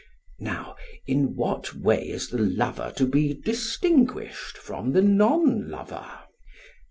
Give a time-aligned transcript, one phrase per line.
[0.39, 6.11] Now in what way is the lover to be distinguished from the non lover?